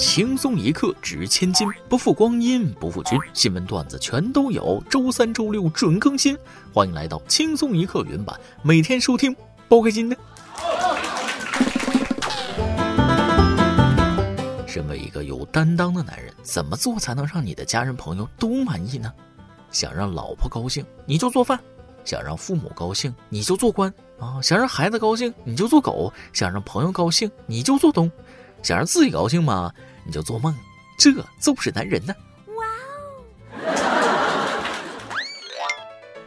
[0.00, 3.18] 轻松一刻值千金，不负光阴不负君。
[3.34, 6.34] 新闻段子全都有，周三周六准更新。
[6.72, 9.36] 欢迎来到轻松一刻云版，每天收听，
[9.68, 10.16] 包开心的。
[14.66, 19.12] 身为一个有担当的男人，怎么做才能让你的家人朋友都满意呢？
[19.70, 21.58] 想让老婆高兴，你就做饭；
[22.06, 28.08] 想让父母高兴，你就做官啊；想让孩子高兴，你就做狗；想让朋友高兴，你就做东；
[28.62, 29.70] 想让自己高兴吗？
[30.04, 30.54] 你就做梦，
[30.96, 32.14] 这就是男人呢！
[32.56, 34.64] 哇哦！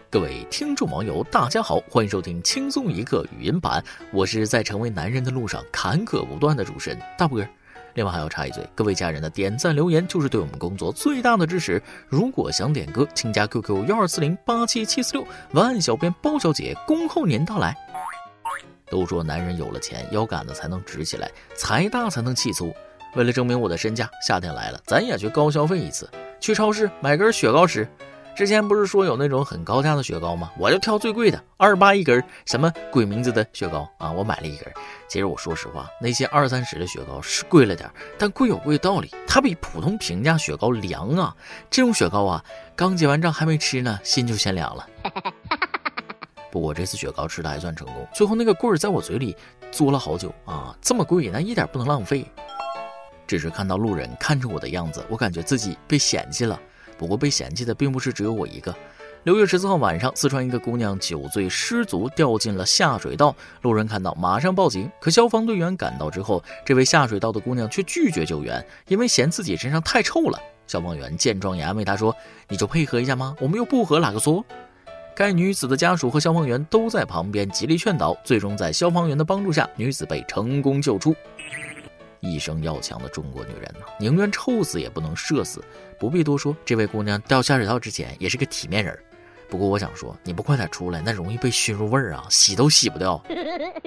[0.09, 3.83] 各位听众网友，大家好，欢迎收听《轻松一刻》语音版，
[4.13, 7.49] 我是在成为男人的路上坎坷不断的主持人大波儿。
[7.95, 11.81] 另外还要插一嘴，各位家人的点赞留言就是对我们工作最大的支持。
[12.07, 17.75] 如果想点歌，请加 QQ 幺二四零八七七四六，文案小编包小姐恭候您到来。
[18.89, 22.71] 都说男人有了钱，腰杆子才能直起来，财大才能气粗。
[23.15, 26.09] 为了证明我的身价，夏天来了，咱也去高消费一次。
[26.39, 27.87] 去超市买根雪糕吃。
[28.35, 30.51] 之前不是说有那种很高价的雪糕吗？
[30.57, 34.11] 我就挑最贵的，二十八一根，什么鬼名字的雪糕啊？
[34.11, 34.73] 我买了一根。
[35.07, 41.35] 其实我说实话，那些二三十的雪糕是贵了点，但贵有贵的道理，它比普通平价雪糕凉啊。
[41.69, 42.43] 这种雪糕啊，
[42.75, 44.87] 刚结完账还没吃呢，心就先凉了。
[46.51, 49.35] 不过这次雪糕吃的还算成功，最后那个棍儿在我嘴里
[49.71, 50.75] 嘬了好久啊。
[50.81, 52.25] 这么贵，那一点不能浪费。
[53.39, 56.59] 只是看到路人看着我的样子，我感觉自己被嫌弃了。
[56.99, 58.73] 不过被嫌弃的并不是只有我一个。
[59.23, 70.39] 六月十四号晚上，四川一个姑娘酒醉失足掉进了下水道，路人看到马上报警，可消防队员赶到之后，这位下水道的姑娘却拒绝救援，因为嫌自己身上太臭了。
[70.67, 72.15] 消防员见状也安慰她说
[72.47, 74.45] ：“你就配合一下嘛，我们又不和哪个说。”
[75.15, 81.15] 该女子的家属和消防员都在旁边极力劝导，最终在消防员的帮助下，女子被成功救出。
[82.23, 85.63] 一生要强的中国女人呢，宁愿臭死也不能射死。
[85.99, 89.03] 不必多说，这位姑娘掉下水道之前也是个体面人儿。
[89.49, 93.21] 不过我想说，你不快点出来，那容易被熏入味儿啊，洗都洗不掉。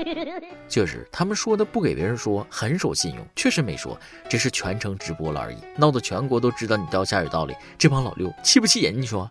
[0.68, 9.00] 确实，他们说的不给别人说，很守信用，确实没说，这是全程直播了而已，闹得全国都知道你掉下水道里，这帮老六气不气人？
[9.00, 9.28] 你说？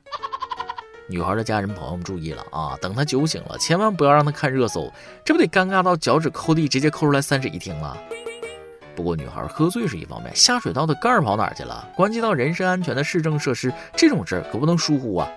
[1.08, 4.92] 女孩的家人朋友们注意了啊，等她酒醒了，千万不要让她看热搜，
[5.24, 7.96] 这不得尴尬到脚趾抠地，直接抠出来三室一厅了？
[8.96, 11.88] 不过，女孩喝醉是一方面，下水道的盖儿跑哪儿去了？
[11.98, 15.28] 关系到人身安全的市政设施，这种事儿可不能疏忽啊。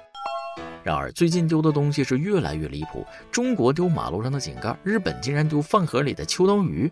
[0.84, 3.04] 然而，最近丢的东西是越来越离谱。
[3.32, 6.90] 中国丢马路上的井盖，日本竟然丢饭盒里的秋刀鱼。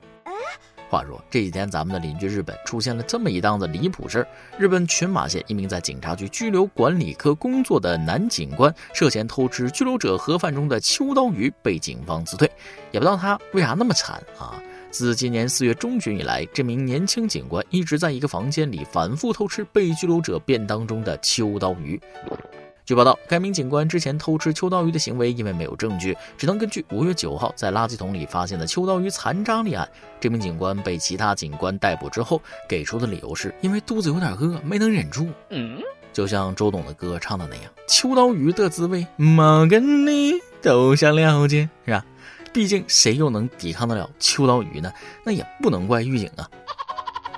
[0.89, 4.27] 话说，这几天咱们的邻居日本出现了这么一档子离谱事儿：
[4.59, 12.47] 日本群马县一名在警察局拘留管理科工作的男警官，涉嫌偷吃拘留者盒饭中的秋刀鱼，被警方辞退。
[12.93, 14.61] 也不知道他为啥那么惨啊。
[14.99, 22.01] 自今年四月中旬以来，这名年轻警官一直在一个房间里反复偷吃被拘留者便当中的秋刀鱼。
[22.87, 29.87] 据报道，该名警官之前偷吃秋刀鱼的行为因为没有证据，只能根据五月九号在垃圾桶里发现的秋刀鱼残渣立案。
[30.19, 35.27] 这名警官被其他警官逮捕之后，给出的理由是因为肚子有点饿，没能忍住。
[35.51, 35.79] 嗯，
[36.11, 42.03] 就像周董的歌唱的那样，秋刀鱼的滋味，毛跟你都想了解，是吧？
[42.57, 44.91] 毕竟谁又能抵抗得了秋刀鱼呢？
[45.23, 46.49] 那也不能怪狱警啊。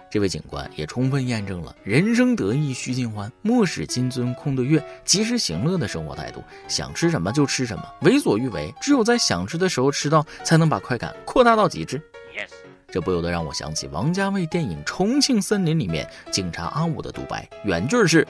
[0.09, 6.41] 这位警官也充分验证了“人生得意须尽欢，莫使金樽空对月，及时行乐”的生活态度。
[6.69, 8.73] 想吃什么就吃什么，为所欲为。
[8.81, 11.99] 只有在想吃的时候吃到，才能把快感扩大到极致。
[12.33, 12.53] Yes，
[12.89, 18.25] 这不由得让我想起王家卫电影《重庆森林》里面警察阿武的独白，原句是。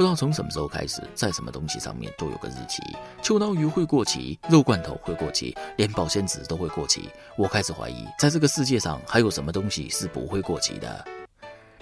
[0.00, 2.82] 不知道从什么时候开始，在什么东西上面都有个日期，
[3.20, 7.06] 秋刀鱼会过期，肉罐头会过期，连保鲜纸都会过期。
[7.36, 11.04] 我开始怀疑，在这个世界上还有什么东西是不会过期的？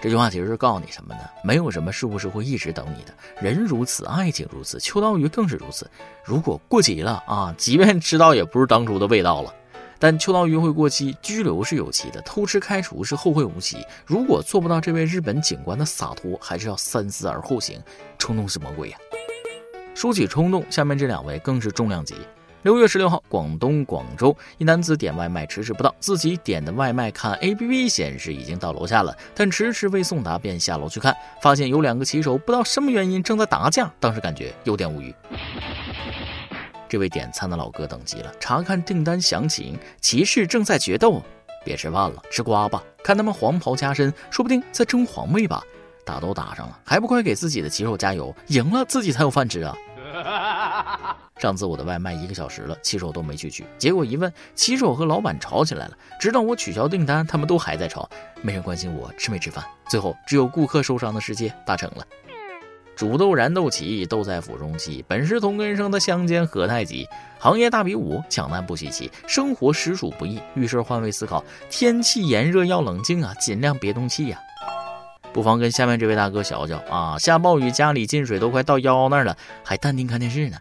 [0.01, 1.21] 这句话其实是告诉你什么呢？
[1.45, 5.89] 没有什么事物是会一直等你的，人如此，爱情如此，秋刀鱼更是如此。
[6.25, 9.55] 如果过期了啊，即便吃到也不是当初的味道了。
[10.01, 13.79] 但秋刀鱼会过期，拘留是有期的；偷吃开除是后会无期。
[14.05, 17.77] 如果做不到这位日本警官的洒脱，还是要三思而后行。
[18.17, 18.97] 冲动是魔鬼呀！
[19.93, 22.15] 说起冲动，下面这两位更是重量级。
[22.63, 35.13] 六月十六号，广东广州一男子点外卖迟迟不到，自己点的外卖看 APP 显示已经到楼下了，但迟迟未送达，便下楼去看，发现有两个骑手不知道什么原因正在打架，当时感觉有点无语。
[36.89, 39.77] 这位点餐的老哥等急了，查看订单详情。
[40.01, 41.21] 骑士正在决斗，
[41.63, 42.83] 别吃饭了，吃瓜吧。
[43.03, 45.63] 看他们黄袍加身，说不定在争皇位吧。
[46.03, 48.35] 打都打上了，还不快给自己的骑手加油？
[48.47, 49.77] 赢了自己才有饭吃啊！
[51.39, 55.95] 上次我的外卖一个小时了，骑手都没去取，结果一问，骑手和老板吵起来了。
[56.19, 58.09] 直到我取消订单，他们都还在吵，
[58.41, 59.63] 没人关心我吃没吃饭。
[59.87, 62.03] 最后只有顾客受伤的世界达成了。
[62.99, 65.01] 煮豆燃豆萁，豆在釜中泣。
[65.07, 67.07] 本是同根生，的相煎何太急？
[67.39, 70.37] 行业大比武，抢难不稀奇，生活实属不易。
[70.53, 74.37] 遇事换位思考，天气炎热要冷静啊，尽量别动气呀。
[75.31, 77.17] 不妨跟下面这位大哥学学啊！
[77.17, 80.57] 下暴雨，家里进水都快到腰那儿了，还淡定看电视呢。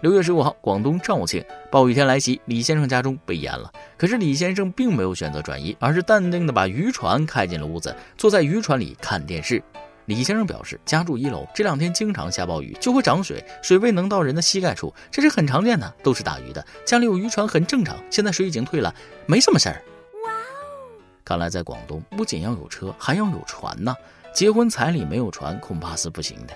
[0.00, 9.62] 六月十五号，广东肇庆暴雨天来袭，李先生家中被淹了，可是李先生并没有选择转移，而是淡定地把渔船开进了屋子，坐在渔船里看电视。
[10.06, 15.92] 李先生表示，家住一楼，这两天经常下暴雨，就会涨水，水位能到人的膝盖处，这是很常见的。
[16.02, 17.96] 都是打鱼的，家里有渔船很正常。
[18.10, 18.92] 现在水已经退了，
[19.26, 19.80] 没什么事儿。
[20.26, 20.98] 哇哦！
[21.24, 23.94] 看来在广东不仅要有车，还要有船呢。
[24.34, 26.54] 结婚彩礼没有船，恐怕是不行的。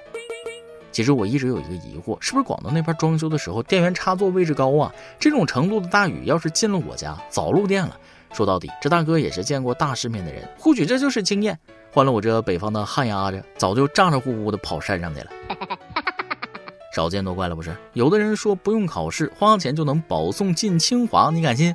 [0.90, 4.92] 其实我一直有一个疑惑，是不是广东那边装修的时候电源插座位置高啊？
[5.20, 7.96] 这种程度的大雨，要是进了我家，早漏电了。
[8.32, 11.56] 说到底，这大哥也是见过大世面的人，或许这就是经验。
[11.96, 15.30] 换了我这北方的旱鸭子，早就咋咋呼呼的跑山上去了。
[16.94, 17.74] 少见多怪了，不是？
[17.94, 21.74] 有的人说不用考试，花钱就能保送进清华，你敢信？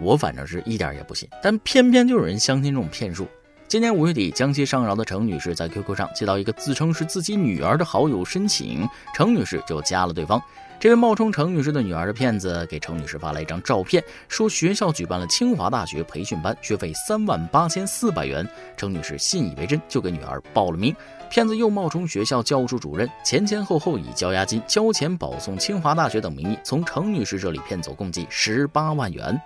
[0.00, 3.28] 我反正是一点也不信，但偏偏就有人相信这种骗术。
[3.70, 8.84] 今年五月底，江西上饶的程女士在 QQ 上接到一个自称是自己女儿的好友申请，
[9.14, 10.42] 程女士就加了对方。
[10.80, 18.44] 这位冒充程女士的女儿的骗子给程女士发来一张照片，说学校举办了清华大学培训班，学费三万八千四百元。
[18.76, 20.92] 程女士信以为真，就给女儿报了名。
[21.30, 29.40] 骗子又冒充学校教务处主任，前前后后以交押金、交钱保送清华大学等名义，从程女士这里骗走共计十八万元。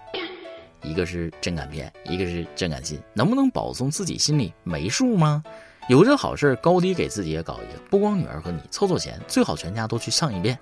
[0.85, 5.43] 一个是真敢骗，一个是真敢信，能不能保送自己心里没数吗？
[5.89, 7.81] 有这好事，高低给自己也搞一个。
[7.91, 10.57] 不光女儿和你凑凑钱，最好全家都去上一遍。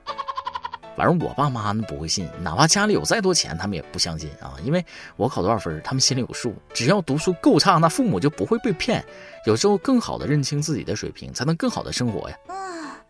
[0.97, 4.55] 反正我爸妈呢不会信，哪怕家里有再多钱，他们也不相信啊。
[4.65, 4.85] 因为
[5.17, 6.55] 我考多少分，他们心里有数。
[6.75, 9.05] 只要读书够差，那父母就不会被骗。
[9.47, 12.37] 有时候更好的认清自己的水平，才能更好的生活呀。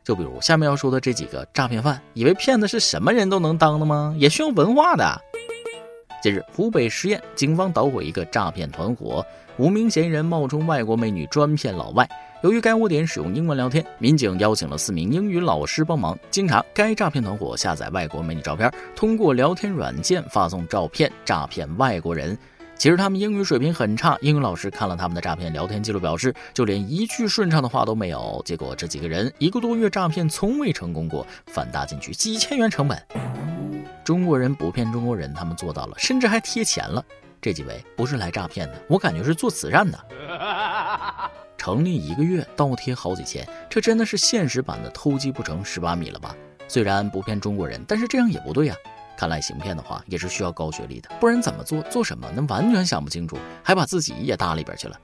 [0.05, 4.15] 就比如下面要说的这几个诈骗犯，以为骗子是什么人都能当的吗？
[4.19, 5.21] 也需要文化的。
[6.23, 9.27] 近日，湖北十堰警方捣毁一个诈骗团伙，
[9.57, 12.09] 五名嫌疑人冒充外国美女，专骗老外。
[12.45, 16.17] 由于该窝点使用英文聊天，民警邀请了四名英语老师帮忙。
[16.31, 22.39] 经查，该诈骗团伙下载外国美女照片，通过聊天软件发送照片诈骗外国人。
[22.77, 28.41] 其实他们英语水平很差，英语老师看了他们的诈骗聊天记录，表示就连一句顺畅的话都没有。
[28.45, 33.52] 结果这几个人一个多月诈骗从未成功过，反搭进去几千元成本。
[34.05, 37.05] 中国人不骗中国人，他们做到了，甚至还贴钱了。
[37.41, 39.99] 这几位不是来诈骗的，我感觉是做慈善的。
[41.59, 46.35] 成立一个月倒贴好几千，这真的是现实版的偷鸡不成蚀把米了吧？
[46.67, 48.77] 虽然不骗中国人，但是这样也不对啊。
[49.17, 54.99] 看来行骗的话也是需要高学历的，不然怎么做做什么，那完全想不清楚，还把自己也搭里边去了。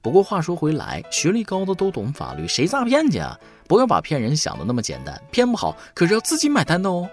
[0.00, 3.36] 不过话说回来，学历高的都懂法律，谁诈骗去啊？
[3.66, 7.08] 不要把骗人想的那么简单，骗不好可是要自己买单的哦。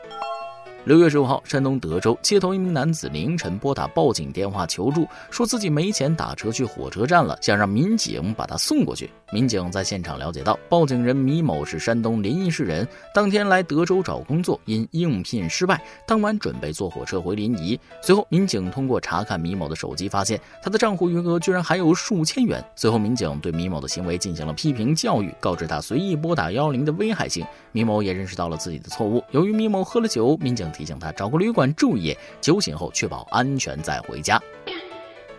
[0.85, 9.09] 六月十五号，山东德州街头，一名男子凌晨拨打报警电话求助，说自己没钱打车去火车站了，想让民警把他送过去。
[9.31, 12.85] 民警在现场了解到，报警人米某是山东临沂市人，
[13.15, 17.79] 当天来德州找工作，因应聘失败，当晚准备坐火车回临沂。
[18.01, 22.63] 随后，民警通过查看米某的手机，发现他的账户余额居然还有数千元。
[22.75, 27.43] 随后，民警对米某的行为进行了批评教育，告知他随意拨打幺零的危害性。
[27.71, 29.23] 米某也认识到了自己的错误。
[29.31, 30.69] 由于米某喝了酒，民警。
[30.73, 34.41] 提醒他找个旅馆住一夜，酒醒后确保安全再回家。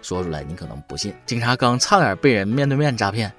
[0.00, 3.30] 说出来你可能不信，警察刚差点被人面对面诈骗，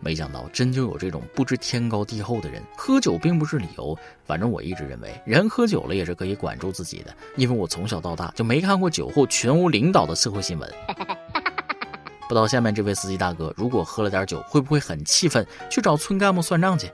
[0.00, 2.62] 没想到真就有这种不知天高地厚的人。
[2.76, 3.96] 喝酒并不是理由，
[4.26, 10.70] 反正我一直认为人喝酒了也是可以管住自己的，因为我从小到大就没看过酒后群殴领导的社会新闻。
[12.26, 16.90] 不知道下面这位司机大哥如果喝了点酒，会不会很气愤去找村干部算账去？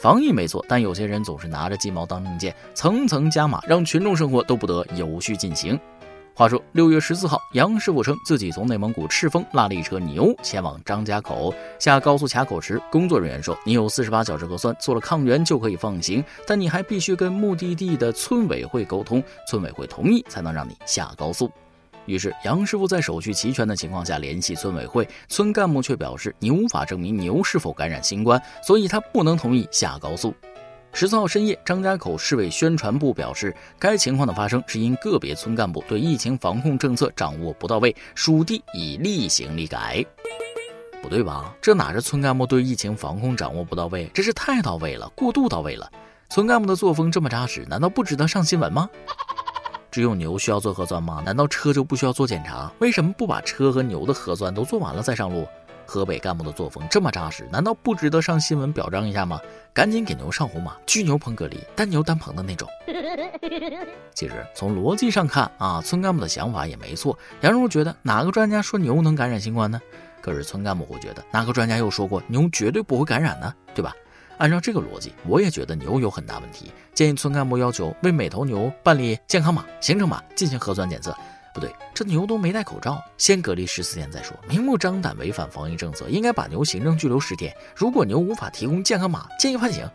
[0.00, 5.78] 防疫没错，但有些人总是拿着鸡毛当令箭，层层加码，让群众生活都不得有序进行。
[6.34, 21.50] 话说，六月十四号，杨师傅称自己从内蒙古赤峰拉了一车牛前往张家口，下高速卡口时，工作人员说：“你有四十八小时核酸，做了抗原就可以放行，但你还必须跟目的地的村委会沟通，村委会同意才能让你下高速。”
[22.08, 30.34] 于是杨师傅在手续齐全的情况下联系村委会，村干部却表示你无法证明牛是否感染新冠，所以他不能同意下高速。
[30.94, 40.02] 十四号深夜，张家口市委宣传部表示，该情况的发生是因个别村干部对疫情防控政策掌握不到位，属地已立行立改。
[41.02, 41.54] 不对吧？
[41.60, 45.88] 这哪是村干部对疫情防控掌握不到位，这是太到位了，过度到位了。
[46.30, 48.88] 村干部的作风这么扎实，难道不值得上新闻吗？
[49.90, 51.22] 只有牛需要做核酸吗？
[51.24, 52.70] 难道车就不需要做检查？
[52.80, 55.46] 为什么不把车和牛的核酸都做完了再上路？
[55.86, 59.40] 河北干部的作风这么扎实，难道不值得上新闻表彰一下吗？
[59.72, 62.68] 赶紧给牛上红马，居牛棚隔离，单牛单棚的那种。
[64.14, 67.18] 其实从逻辑上看啊，村干部的想法也没错。
[67.40, 69.80] 杨茹觉得哪个专家说牛能感染新冠呢？
[70.20, 73.54] 可是村干部会觉得哪个专家又说过牛绝对不会感染呢？
[73.74, 73.94] 对吧？
[74.38, 76.70] 按照这个逻辑，我也觉得牛有很大问题。
[76.94, 81.14] 建议村干部要求为每头牛办理健康码、行程码进行核酸检测。
[81.54, 84.36] 不对，这牛都没戴口罩，先隔离十四天再说。
[84.48, 87.52] 明目张胆违反防疫政策，应该把牛行政拘留十天。
[87.74, 89.88] 如果牛无法提供健康码，建议判刑。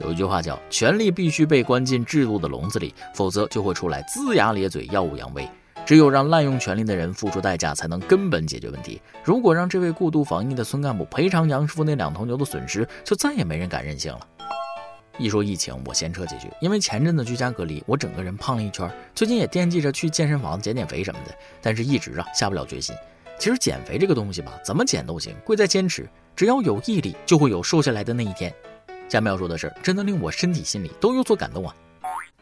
[0.00, 5.48] 有一句话叫“权力必须被关进制度的笼子里，否则就会出来龇牙咧嘴、耀武扬威。”
[5.86, 9.00] 只有让滥用权力的人付出代价，才能根本解决问题。
[9.22, 14.20] 如果让这位过度防疫的村干部赔偿杨师傅那两头牛的损失，就再也没人敢任性了。
[15.18, 22.96] 一说疫情，我先扯几句，因为前阵子居家隔离，我整个人胖了一圈，最近也惦记着去健身房减减肥什么的，但是一直啊下不了决心。
[23.38, 28.52] 其实减肥这个东西吧，怎么减都行，贵在坚持，只要有毅力，就会有瘦下来的那一天。
[29.08, 31.74] 下面要说的事儿，真的令我身体心里都有所感动啊。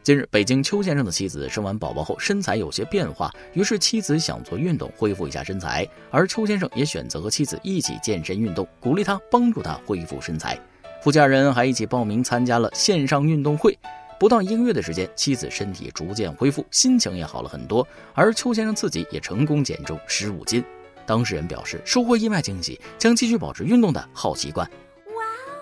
[0.05, 10.59] 近日，北京邱先生的妻子生完宝宝后身材有些变化，于是妻子想做运动恢复一下身材，而邱先生也选择和妻子一起健身运动，鼓励她，帮助她恢复身材。
[11.05, 13.79] 夫妻二人还一起报名参加了线上运动会。
[14.19, 20.65] 不到一个月的时间，妻子身体逐渐恢复，心情也好了很多，而邱先生自己也成功减重十五斤。
[21.07, 24.67] 当事人表示收获意外惊喜，将继续保持运动的好习惯。
[24.69, 25.55] 哇哦！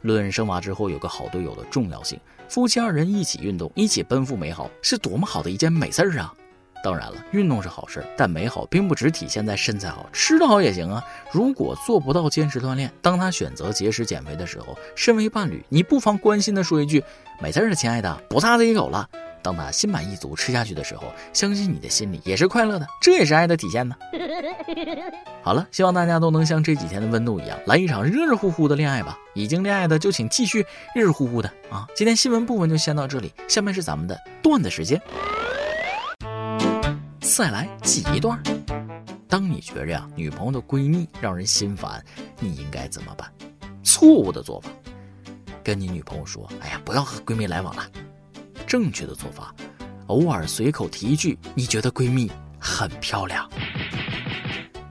[0.00, 2.18] 论生娃之后有个好队友的重要性。
[2.54, 6.32] 夫妻二人一起运动，一起奔赴美好，是多么好的一件美事儿啊！
[6.84, 11.02] 当然了，运动是好事儿，但美好并不只体现在身材好，吃的好也行啊。
[11.32, 17.02] 如果做不到坚持锻炼，当他选择节食减肥的时候，身为伴侣，你不妨关心的说一句
[17.42, 19.08] ：“美事儿亲爱的，不差这一口了。”
[19.44, 23.94] 当他心满意足吃下去的时候，相信你的心里也是快乐的，这也是爱的体现呢。
[25.44, 29.18] 好了，希望大家都能像这几天的温度一样，来一场热热乎乎的恋爱吧。
[29.34, 31.86] 已经恋爱的就请继续热热乎乎的啊！
[31.94, 34.98] 今天新闻部分就先到这里，下面是咱们的段子时间。
[37.20, 38.40] 再来挤一段。
[39.28, 42.02] 当你觉着呀，女朋友的闺蜜让人心烦，
[42.40, 43.30] 你应该怎么办？
[43.82, 44.70] 错误的做法，
[45.62, 47.84] 跟你女朋友说：“哎呀，不要和闺蜜来往了。”
[48.74, 49.54] 正确的做法，
[50.08, 51.38] 偶尔随口提一句。
[51.54, 52.28] 你觉得闺蜜
[52.58, 53.48] 很漂亮？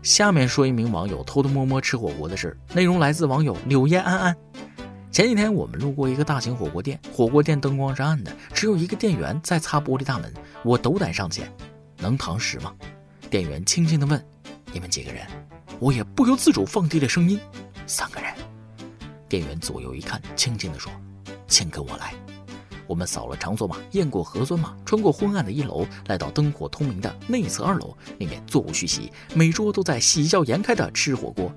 [0.01, 4.33] 下面说一名网友偷偷摸摸吃火锅的事儿，内容来自网友柳烟安安。
[5.11, 10.33] 前几天我们路过一个大型火锅店，火锅店灯光是暗的，只有一个店员在擦玻璃大门。
[10.63, 11.51] 我斗胆上前，
[11.97, 12.71] 能堂食吗？
[13.29, 14.25] 店员轻轻的问。
[14.71, 15.27] 你们几个人？
[15.81, 17.37] 我也不由自主放低了声音。
[17.85, 18.31] 三个人。
[19.27, 20.89] 店员左右一看，轻轻的说
[21.49, 22.13] ：“请跟我来。”
[22.93, 31.51] 我们扫了长所码，验过核酸码，穿过昏暗的一楼，来到灯火通明的内侧二楼，里面座无虚席，每桌都在喜笑颜开的吃火锅。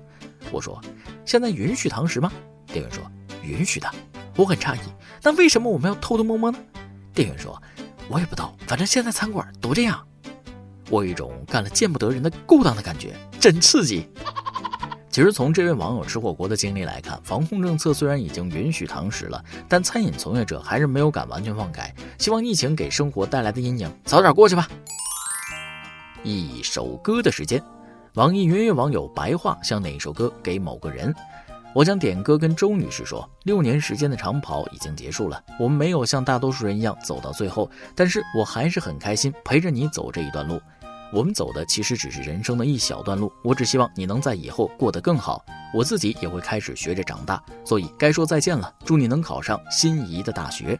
[0.51, 0.81] 我说
[1.27, 2.31] ：“现在允许堂食吗？”
[2.65, 3.03] 店员说
[3.45, 3.87] ：“允许的。”
[4.35, 4.79] 我很诧异，
[5.21, 6.57] 那为什么我们要偷偷摸摸呢？
[7.13, 7.61] 店员说
[8.09, 10.03] ：“我也不知道，反正现在餐馆都这样。”
[10.89, 14.09] 我有一种干了见不得人的勾当的感觉，真刺激。
[15.17, 21.91] 其实从这位网友吃火锅的经历来看，防控政策虽然已经允许堂食了，但餐饮从业者还是没有敢完全放开。
[22.19, 24.67] 希望疫情给生活带来的阴影早点过去吧。
[26.21, 27.59] 一首歌的时间，
[28.13, 31.11] 网易云音乐网友白话向哪首歌给某个人？
[31.73, 40.61] 我将点歌跟周女士说，六年时间的长跑已经结束了，我们没有像大多数人一样走到最后，但是我还是很开心陪着你走这一段路。
[41.11, 48.73] 我们走的其实只是人生的一小段路，我只希望你能在以后过得更好，我自己也会开始学着长大，所以该说再见了。
[48.85, 50.77] 祝你能考上心仪的大学。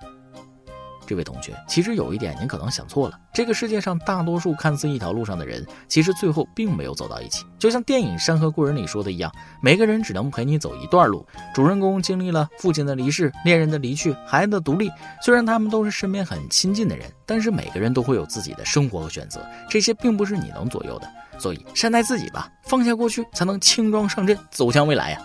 [1.07, 3.17] 这位同学，其实有一点您可能想错了。
[3.33, 7.45] 这个世界上大多数看似一条路上的人，其实最后并没有走到一起。
[7.57, 11.25] 就像电影《山河故人》里说的一样，每个人只能陪你走一段路。
[11.55, 14.91] 主人公经历了父亲的离世、恋人的离去、孩子的独立。
[15.23, 21.09] 虽然他们都是身边很亲近的人，但是每个人都会有自己的生活和选择，这些并不是你能左右的。
[21.39, 25.19] 所以善待自己吧，放下过去，才能轻装上阵，走向未来呀。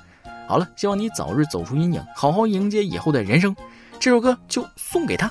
[0.47, 3.55] 好了，希望你早日走出阴影，好好迎接以后的人生。
[3.99, 5.31] 这首歌就送给他。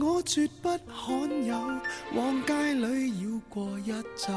[0.00, 1.54] 我绝不罕有，
[2.14, 4.32] 往街里绕过一周，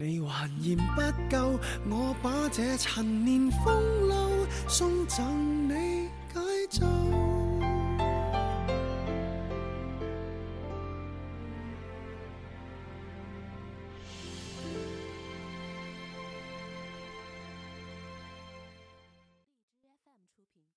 [0.00, 1.58] 你还嫌不够，
[1.90, 6.38] 我把这陈年风流送赠你解
[6.80, 6.86] 咒。